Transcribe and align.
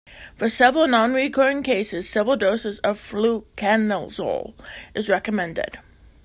For 0.35 0.49
severe 0.49 0.87
nonrecurring 0.87 1.61
cases, 1.63 2.09
several 2.09 2.35
doses 2.35 2.79
of 2.79 2.97
fluconazole 2.99 4.55
is 4.95 5.11
recommended. 5.11 5.77